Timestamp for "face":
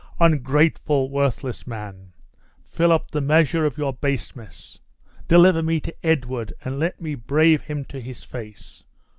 8.23-8.83